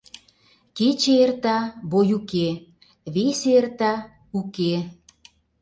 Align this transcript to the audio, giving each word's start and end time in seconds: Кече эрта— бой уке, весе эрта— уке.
Кече 0.77 1.13
эрта— 1.23 1.57
бой 1.91 2.09
уке, 2.17 2.49
весе 3.13 3.49
эрта— 3.59 3.93
уке. 4.39 4.73